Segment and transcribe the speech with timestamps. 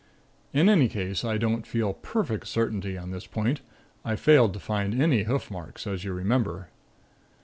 [0.51, 3.61] In any case, I don't feel perfect certainty on this point.
[4.03, 6.69] I failed to find any hoof marks, as you remember.